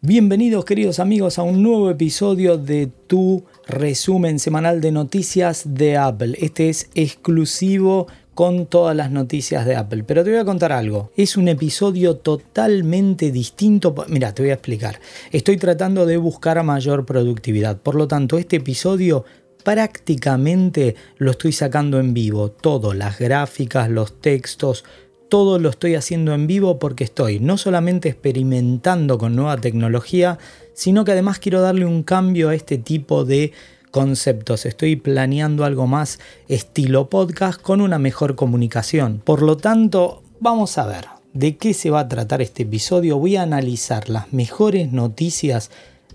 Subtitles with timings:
[0.00, 6.38] Bienvenidos queridos amigos a un nuevo episodio de tu resumen semanal de noticias de Apple.
[6.40, 10.04] Este es exclusivo con todas las noticias de Apple.
[10.04, 11.10] Pero te voy a contar algo.
[11.16, 13.92] Es un episodio totalmente distinto.
[14.06, 15.00] Mira, te voy a explicar.
[15.32, 17.78] Estoy tratando de buscar mayor productividad.
[17.78, 19.24] Por lo tanto, este episodio
[19.64, 22.52] prácticamente lo estoy sacando en vivo.
[22.52, 24.84] Todo, las gráficas, los textos,
[25.28, 30.38] todo lo estoy haciendo en vivo porque estoy no solamente experimentando con nueva tecnología,
[30.74, 33.52] sino que además quiero darle un cambio a este tipo de
[33.90, 34.66] conceptos.
[34.66, 39.20] Estoy planeando algo más estilo podcast con una mejor comunicación.
[39.24, 43.18] Por lo tanto, vamos a ver de qué se va a tratar este episodio.
[43.18, 45.70] Voy a analizar las mejores noticias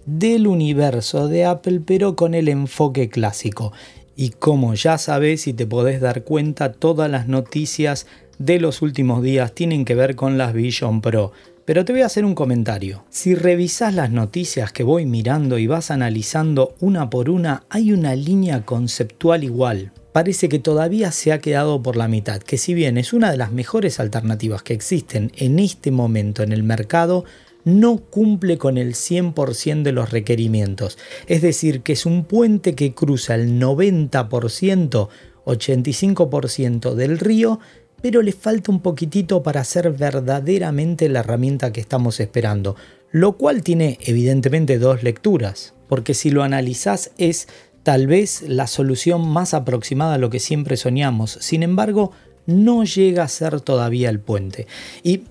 [0.05, 3.71] del universo de Apple, pero con el enfoque clásico.
[4.15, 8.05] Y como ya sabes y te podés dar cuenta, todas las noticias
[8.37, 11.31] de los últimos días tienen que ver con las Vision Pro.
[11.65, 13.05] Pero te voy a hacer un comentario.
[13.09, 18.15] Si revisas las noticias que voy mirando y vas analizando una por una, hay una
[18.15, 19.93] línea conceptual igual.
[20.11, 23.37] Parece que todavía se ha quedado por la mitad, que si bien es una de
[23.37, 27.23] las mejores alternativas que existen en este momento en el mercado,
[27.65, 30.97] no cumple con el 100% de los requerimientos.
[31.27, 35.09] Es decir, que es un puente que cruza el 90%,
[35.45, 37.59] 85% del río
[38.03, 42.75] pero le falta un poquitito para ser verdaderamente la herramienta que estamos esperando,
[43.11, 47.47] lo cual tiene evidentemente dos lecturas, porque si lo analizás es
[47.81, 52.11] tal vez la solución más aproximada a lo que siempre soñamos, sin embargo
[52.45, 54.67] no llega a ser todavía el puente.
[55.01, 55.21] Y,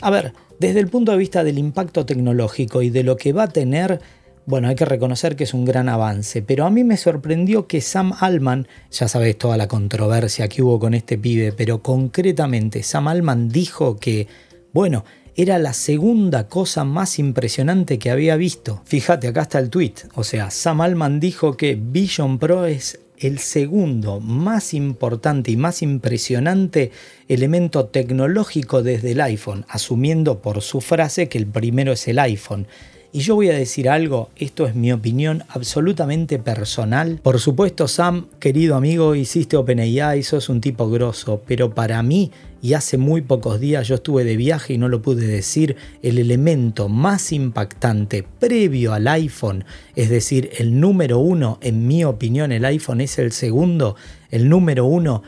[0.00, 3.44] a ver, desde el punto de vista del impacto tecnológico y de lo que va
[3.44, 4.00] a tener,
[4.46, 7.80] bueno, hay que reconocer que es un gran avance, pero a mí me sorprendió que
[7.80, 13.08] Sam Allman, ya sabéis toda la controversia que hubo con este pibe, pero concretamente Sam
[13.08, 14.26] Allman dijo que,
[14.72, 15.04] bueno,
[15.34, 18.82] era la segunda cosa más impresionante que había visto.
[18.84, 19.94] Fíjate, acá está el tweet.
[20.14, 25.82] O sea, Sam Allman dijo que Vision Pro es el segundo más importante y más
[25.82, 26.90] impresionante
[27.28, 32.66] elemento tecnológico desde el iPhone, asumiendo por su frase que el primero es el iPhone.
[33.14, 37.20] Y yo voy a decir algo, esto es mi opinión absolutamente personal.
[37.22, 42.30] Por supuesto, Sam, querido amigo, hiciste OpenAI, sos un tipo grosso, pero para mí,
[42.62, 46.16] y hace muy pocos días yo estuve de viaje y no lo pude decir, el
[46.16, 52.64] elemento más impactante previo al iPhone, es decir, el número uno, en mi opinión el
[52.64, 53.94] iPhone es el segundo,
[54.30, 55.22] el número uno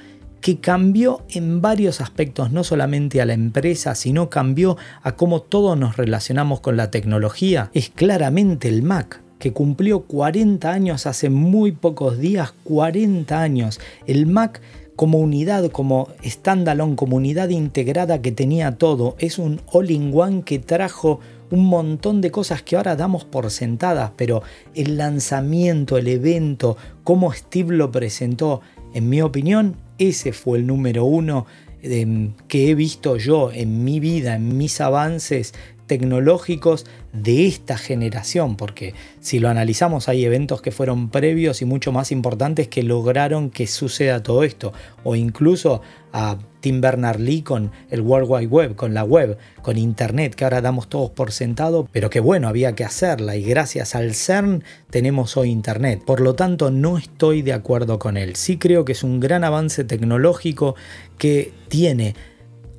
[0.45, 5.79] que cambió en varios aspectos, no solamente a la empresa, sino cambió a cómo todos
[5.79, 11.73] nos relacionamos con la tecnología, es claramente el Mac que cumplió 40 años hace muy
[11.73, 13.81] pocos días, 40 años.
[14.07, 14.61] El Mac
[14.97, 21.21] como unidad, como standalone, como unidad integrada que tenía todo, es un all-in-one que trajo
[21.51, 24.43] un montón de cosas que ahora damos por sentadas, pero
[24.75, 28.61] el lanzamiento, el evento, cómo Steve lo presentó,
[28.95, 31.47] en mi opinión, ese fue el número uno
[31.83, 35.53] em, que he visto yo en mi vida, en mis avances
[35.87, 41.93] tecnológicos de esta generación, porque si lo analizamos hay eventos que fueron previos y mucho
[41.93, 44.73] más importantes que lograron que suceda todo esto,
[45.05, 50.35] o incluso a Tim Berners-Lee con el World Wide Web, con la web, con Internet,
[50.35, 54.15] que ahora damos todos por sentado, pero que bueno, había que hacerla y gracias al
[54.15, 56.03] CERN tenemos hoy Internet.
[56.05, 58.37] Por lo tanto, no estoy de acuerdo con él.
[58.37, 60.77] Sí creo que es un gran avance tecnológico
[61.19, 62.15] que tiene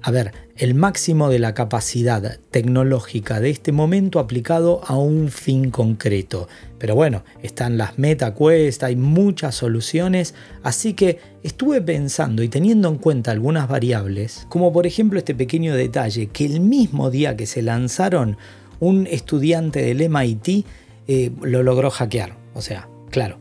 [0.06, 5.70] a ver, el máximo de la capacidad tecnológica de este momento aplicado a un fin
[5.70, 6.47] concreto.
[6.79, 10.34] Pero bueno, están las MetaQuest, hay muchas soluciones,
[10.64, 15.76] así que estuve pensando y teniendo en cuenta algunas variables, como por ejemplo este pequeño
[15.76, 18.38] detalle, que el mismo día que se lanzaron,
[18.79, 20.66] un estudiante del MIT
[21.08, 22.38] eh, lo logró hackear.
[22.53, 23.40] O sea, claro,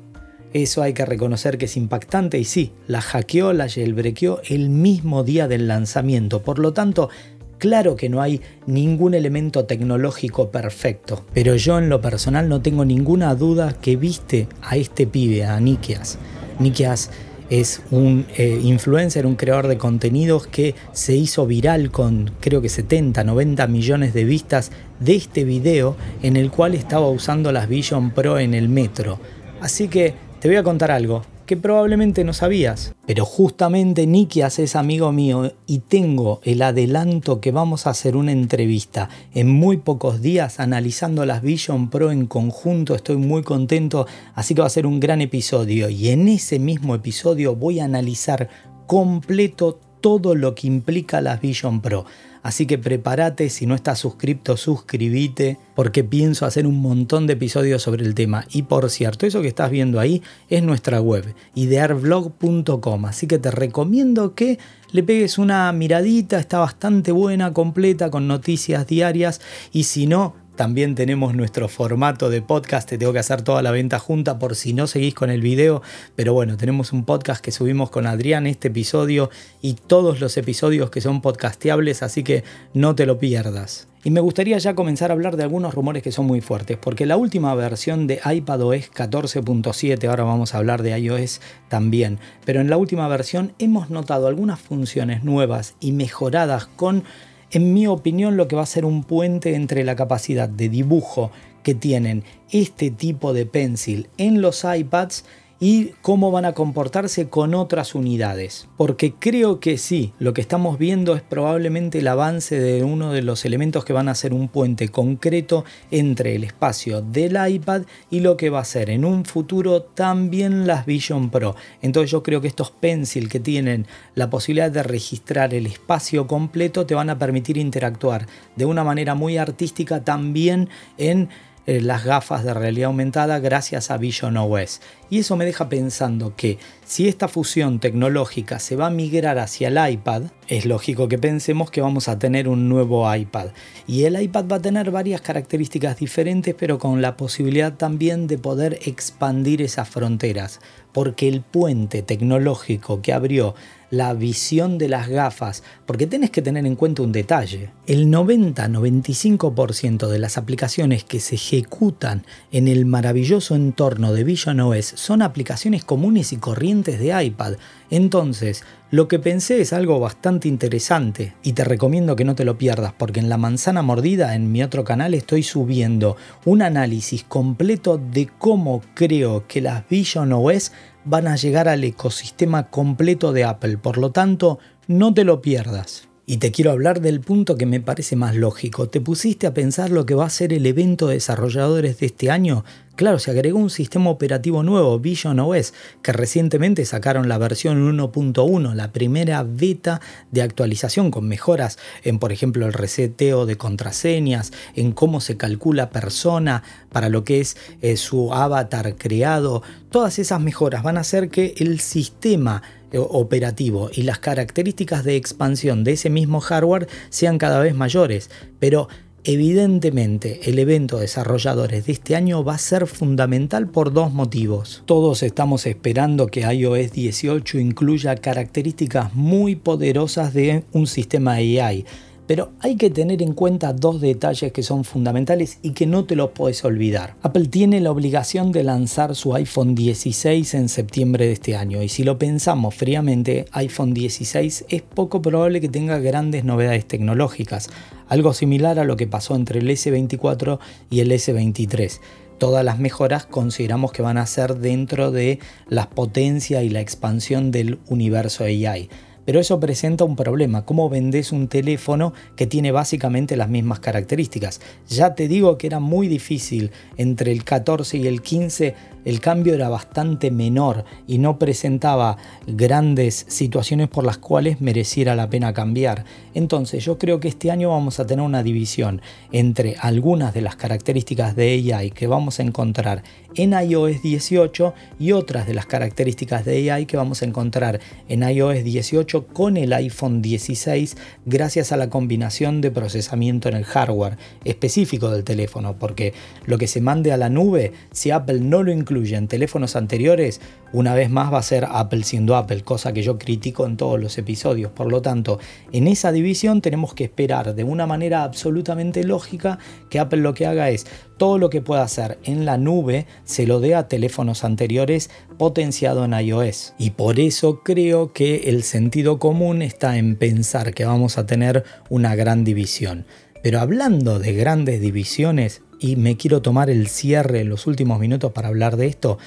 [0.55, 5.25] eso hay que reconocer que es impactante y sí, la hackeó, la jailbreakó el mismo
[5.25, 6.43] día del lanzamiento.
[6.43, 7.11] Por lo tanto,
[7.57, 12.85] Claro que no hay ningún elemento tecnológico perfecto, pero yo en lo personal no tengo
[12.85, 16.19] ninguna duda que viste a este pibe, a Nikias.
[16.59, 17.11] Nikias
[17.49, 22.69] es un eh, influencer, un creador de contenidos que se hizo viral con creo que
[22.69, 28.11] 70, 90 millones de vistas de este video en el cual estaba usando las Vision
[28.11, 29.19] Pro en el metro.
[29.61, 32.95] Así que te voy a contar algo que probablemente no sabías.
[33.07, 38.33] Pero justamente Nikias es amigo mío y tengo el adelanto que vamos a hacer una
[38.33, 42.95] entrevista en muy pocos días analizando las Vision Pro en conjunto.
[42.95, 45.89] Estoy muy contento, así que va a ser un gran episodio.
[45.89, 48.51] Y en ese mismo episodio voy a analizar
[48.87, 52.05] completo todo lo que implica las Vision Pro.
[52.45, 57.81] Así que prepárate, si no estás suscrito, suscríbete, porque pienso hacer un montón de episodios
[57.81, 58.45] sobre el tema.
[58.53, 63.07] Y por cierto, eso que estás viendo ahí es nuestra web, idearblog.com.
[63.07, 64.59] Así que te recomiendo que
[64.93, 69.41] le pegues una miradita, está bastante buena, completa, con noticias diarias.
[69.73, 73.71] Y si no, también tenemos nuestro formato de podcast, te tengo que hacer toda la
[73.71, 75.83] venta junta por si no seguís con el video,
[76.17, 79.31] pero bueno, tenemos un podcast que subimos con Adrián, este episodio
[79.61, 83.89] y todos los episodios que son podcasteables, así que no te lo pierdas.
[84.07, 87.07] Y me gustaría ya comenzar a hablar de algunos rumores que son muy fuertes, porque
[87.07, 92.69] la última versión de iPadOS 14.7, ahora vamos a hablar de iOS también, pero en
[92.69, 97.03] la última versión hemos notado algunas funciones nuevas y mejoradas con
[97.51, 101.31] en mi opinión, lo que va a ser un puente entre la capacidad de dibujo
[101.63, 105.25] que tienen este tipo de pencil en los iPads
[105.61, 108.69] y cómo van a comportarse con otras unidades.
[108.77, 113.23] Porque creo que sí, lo que estamos viendo es probablemente el avance de uno de
[113.23, 118.21] los elementos que van a ser un puente concreto entre el espacio del iPad y
[118.21, 121.57] lo que va a ser en un futuro también las Vision Pro.
[121.83, 126.87] Entonces yo creo que estos pencil que tienen la posibilidad de registrar el espacio completo
[126.87, 128.27] te van a permitir interactuar
[128.57, 130.69] de una manera muy artística también
[130.99, 131.29] en
[131.67, 134.83] eh, las gafas de realidad aumentada gracias a Vision OS.
[135.09, 139.69] Y eso me deja pensando que si esta fusión tecnológica se va a migrar hacia
[139.69, 143.49] el iPad, es lógico que pensemos que vamos a tener un nuevo iPad.
[143.87, 148.37] Y el iPad va a tener varias características diferentes, pero con la posibilidad también de
[148.37, 150.61] poder expandir esas fronteras.
[150.93, 153.55] Porque el puente tecnológico que abrió
[153.95, 157.71] la visión de las gafas, porque tienes que tener en cuenta un detalle.
[157.87, 164.87] El 90-95% de las aplicaciones que se ejecutan en el maravilloso entorno de Vision OS
[164.97, 167.55] son aplicaciones comunes y corrientes de iPad.
[167.91, 172.59] Entonces, lo que pensé es algo bastante interesante y te recomiendo que no te lo
[172.59, 177.99] pierdas porque en La Manzana Mordida, en mi otro canal, estoy subiendo un análisis completo
[177.99, 180.71] de cómo creo que las Vision OS
[181.05, 183.79] van a llegar al ecosistema completo de Apple.
[183.79, 186.09] Por lo tanto, no te lo pierdas.
[186.27, 188.89] Y te quiero hablar del punto que me parece más lógico.
[188.89, 192.31] ¿Te pusiste a pensar lo que va a ser el evento de desarrolladores de este
[192.31, 192.65] año?
[192.97, 198.73] Claro, se agregó un sistema operativo nuevo, Vision OS, que recientemente sacaron la versión 1.1,
[198.73, 200.01] la primera beta
[200.31, 205.91] de actualización con mejoras en, por ejemplo, el reseteo de contraseñas, en cómo se calcula
[205.91, 209.63] persona para lo que es eh, su avatar creado.
[209.91, 212.63] Todas esas mejoras van a hacer que el sistema
[212.99, 218.31] operativo y las características de expansión de ese mismo hardware sean cada vez mayores.
[218.59, 218.89] Pero
[219.27, 224.83] Evidentemente, el evento desarrolladores de este año va a ser fundamental por dos motivos.
[224.85, 231.87] Todos estamos esperando que iOS 18 incluya características muy poderosas de un sistema AI,
[232.27, 236.17] pero hay que tener en cuenta dos detalles que son fundamentales y que no te
[236.17, 237.17] los puedes olvidar.
[237.23, 241.89] Apple tiene la obligación de lanzar su iPhone 16 en septiembre de este año y
[241.89, 247.69] si lo pensamos fríamente, iPhone 16 es poco probable que tenga grandes novedades tecnológicas
[248.09, 250.59] algo similar a lo que pasó entre el S24
[250.91, 252.01] y el S23.
[252.39, 255.39] Todas las mejoras consideramos que van a ser dentro de
[255.69, 258.89] la potencia y la expansión del universo AI.
[259.25, 264.61] Pero eso presenta un problema, ¿cómo vendes un teléfono que tiene básicamente las mismas características?
[264.89, 269.55] Ya te digo que era muy difícil entre el 14 y el 15 el cambio
[269.55, 276.05] era bastante menor y no presentaba grandes situaciones por las cuales mereciera la pena cambiar.
[276.35, 280.57] Entonces yo creo que este año vamos a tener una división entre algunas de las
[280.57, 283.03] características de AI que vamos a encontrar
[283.35, 288.23] en iOS 18 y otras de las características de AI que vamos a encontrar en
[288.23, 290.97] iOS 18 con el iPhone 16
[291.27, 296.15] gracias a la combinación de procesamiento en el hardware específico del teléfono porque
[296.47, 300.41] lo que se mande a la nube si Apple no lo incluye incluyen teléfonos anteriores,
[300.73, 304.01] una vez más va a ser Apple siendo Apple, cosa que yo critico en todos
[304.01, 304.71] los episodios.
[304.71, 305.41] Por lo tanto,
[305.73, 309.59] en esa división tenemos que esperar de una manera absolutamente lógica
[309.91, 310.87] que Apple lo que haga es
[311.17, 316.05] todo lo que pueda hacer en la nube se lo dé a teléfonos anteriores potenciado
[316.05, 316.75] en iOS.
[316.79, 321.65] Y por eso creo que el sentido común está en pensar que vamos a tener
[321.89, 323.07] una gran división.
[323.45, 328.33] Pero hablando de grandes divisiones, y me quiero tomar el cierre en los últimos minutos
[328.33, 329.19] para hablar de esto,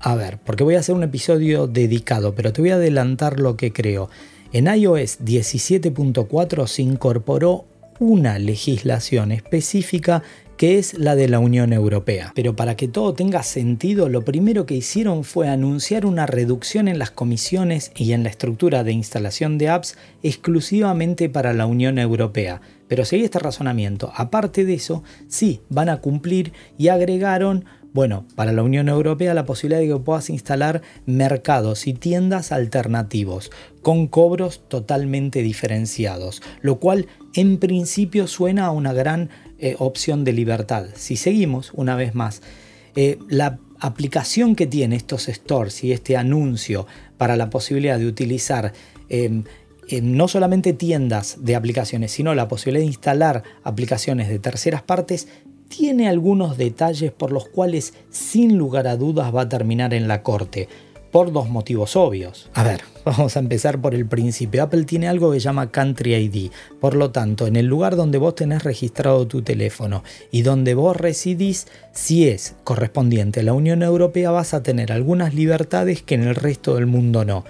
[0.00, 3.56] a ver, porque voy a hacer un episodio dedicado, pero te voy a adelantar lo
[3.56, 4.10] que creo.
[4.52, 7.64] En iOS 17.4 se incorporó
[8.00, 10.24] una legislación específica
[10.56, 12.32] que es la de la Unión Europea.
[12.34, 16.98] Pero para que todo tenga sentido, lo primero que hicieron fue anunciar una reducción en
[16.98, 22.60] las comisiones y en la estructura de instalación de apps exclusivamente para la Unión Europea.
[22.88, 24.12] Pero seguí este razonamiento.
[24.14, 27.64] Aparte de eso, sí, van a cumplir y agregaron
[27.94, 33.52] bueno, para la Unión Europea la posibilidad de que puedas instalar mercados y tiendas alternativos
[33.82, 40.32] con cobros totalmente diferenciados, lo cual en principio suena a una gran eh, opción de
[40.32, 40.86] libertad.
[40.96, 42.42] Si seguimos, una vez más,
[42.96, 48.72] eh, la aplicación que tiene estos stores y este anuncio para la posibilidad de utilizar
[49.08, 49.44] em,
[49.88, 55.28] em, no solamente tiendas de aplicaciones, sino la posibilidad de instalar aplicaciones de terceras partes,
[55.68, 60.22] tiene algunos detalles por los cuales sin lugar a dudas va a terminar en la
[60.22, 60.68] corte,
[61.14, 62.50] por dos motivos obvios.
[62.54, 64.64] A ver, vamos a empezar por el principio.
[64.64, 66.50] Apple tiene algo que llama Country ID,
[66.80, 70.96] por lo tanto, en el lugar donde vos tenés registrado tu teléfono y donde vos
[70.96, 76.24] residís, si es correspondiente a la Unión Europea, vas a tener algunas libertades que en
[76.24, 77.44] el resto del mundo no.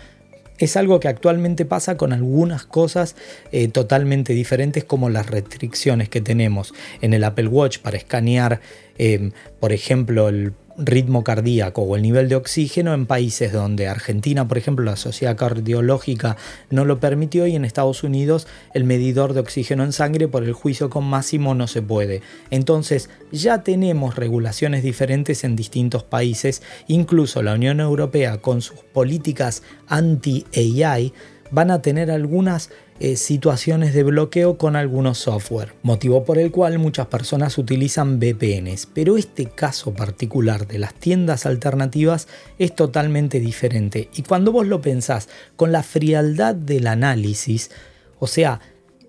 [0.59, 3.17] Es algo que actualmente pasa con algunas cosas
[3.51, 6.75] eh, totalmente diferentes como las restricciones que tenemos.
[7.01, 8.61] En el Apple Watch para escanear,
[8.99, 14.47] eh, por ejemplo, el ritmo cardíaco o el nivel de oxígeno en países donde Argentina,
[14.49, 16.37] por ejemplo, la sociedad cardiológica
[16.71, 20.53] no lo permitió y en Estados Unidos el medidor de oxígeno en sangre por el
[20.53, 22.23] juicio con máximo no se puede.
[22.51, 29.63] Entonces ya tenemos regulaciones diferentes en distintos países, incluso la Unión Europea con sus políticas
[29.89, 31.13] anti-AI
[31.55, 36.81] van a tener algunas eh, situaciones de bloqueo con algunos software, motivo por el cual
[36.81, 38.87] muchas personas utilizan VPNs.
[38.93, 42.27] Pero este caso particular de las tiendas alternativas
[42.59, 44.11] es totalmente diferente.
[44.17, 47.71] Y cuando vos lo pensás con la frialdad del análisis,
[48.19, 48.61] o sea,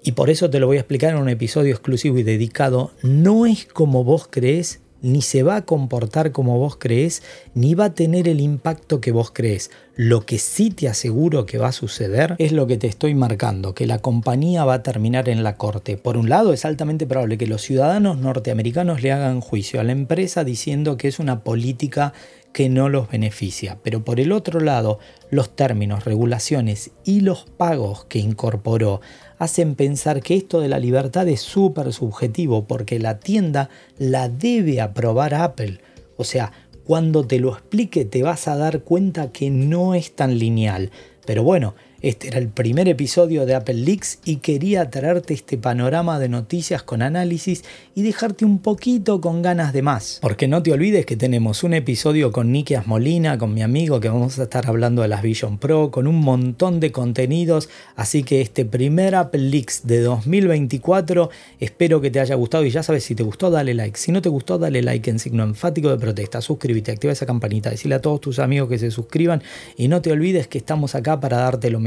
[0.03, 3.47] y por eso te lo voy a explicar en un episodio exclusivo y dedicado, no
[3.47, 7.21] es como vos crees ni se va a comportar como vos crees,
[7.53, 9.71] ni va a tener el impacto que vos crees.
[9.95, 13.73] Lo que sí te aseguro que va a suceder es lo que te estoy marcando,
[13.73, 15.97] que la compañía va a terminar en la corte.
[15.97, 19.91] Por un lado, es altamente probable que los ciudadanos norteamericanos le hagan juicio a la
[19.91, 22.13] empresa diciendo que es una política
[22.55, 23.79] que no los beneficia.
[23.83, 24.99] Pero por el otro lado,
[25.29, 29.01] los términos, regulaciones y los pagos que incorporó
[29.37, 34.81] hacen pensar que esto de la libertad es súper subjetivo porque la tienda la debe
[34.81, 35.79] aprobar Apple.
[36.17, 36.51] O sea,
[36.85, 40.91] cuando te lo explique te vas a dar cuenta que no es tan lineal.
[41.25, 46.19] Pero bueno, este era el primer episodio de Apple Leaks y quería traerte este panorama
[46.19, 47.63] de noticias con análisis
[47.95, 50.19] y dejarte un poquito con ganas de más.
[50.21, 54.09] Porque no te olvides que tenemos un episodio con Nikias Molina, con mi amigo, que
[54.09, 57.69] vamos a estar hablando de las Vision Pro, con un montón de contenidos.
[57.95, 62.83] Así que este primer Apple Leaks de 2024 espero que te haya gustado y ya
[62.83, 63.97] sabes, si te gustó dale like.
[63.97, 66.39] Si no te gustó dale like en signo enfático de protesta.
[66.39, 69.41] Suscríbete, activa esa campanita, decirle a todos tus amigos que se suscriban
[69.75, 71.79] y no te olvides que estamos acá para darte lo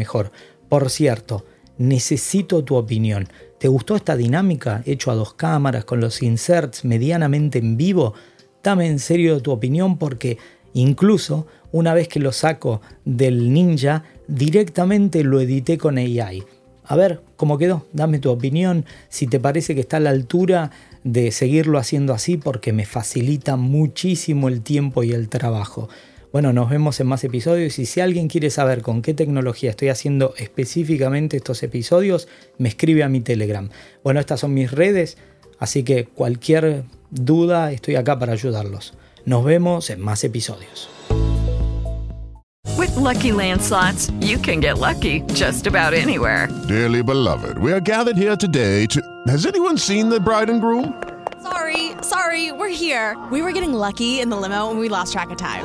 [0.68, 1.44] por cierto,
[1.78, 3.28] necesito tu opinión.
[3.58, 8.14] ¿Te gustó esta dinámica hecho a dos cámaras con los inserts medianamente en vivo?
[8.62, 10.38] Dame en serio tu opinión porque
[10.74, 16.44] incluso una vez que lo saco del ninja, directamente lo edité con AI.
[16.84, 20.70] A ver cómo quedó, dame tu opinión, si te parece que está a la altura
[21.04, 25.88] de seguirlo haciendo así porque me facilita muchísimo el tiempo y el trabajo.
[26.30, 29.88] Bueno, nos vemos en más episodios y si alguien quiere saber con qué tecnología estoy
[29.88, 33.70] haciendo específicamente estos episodios, me escribe a mi Telegram.
[34.04, 35.16] Bueno, estas son mis redes,
[35.58, 38.92] así que cualquier duda estoy acá para ayudarlos.
[39.24, 40.90] Nos vemos en más episodios.
[42.76, 46.48] With lucky landslots, you can get lucky just about anywhere.
[46.68, 49.00] Dearly beloved, we are gathered here today to.
[49.28, 50.92] Has anyone seen the bride and groom?
[51.42, 53.16] Sorry, sorry, we're here.
[53.32, 55.64] We were getting lucky in the limo and we lost track of time.